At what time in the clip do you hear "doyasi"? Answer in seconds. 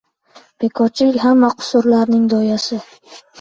2.33-2.81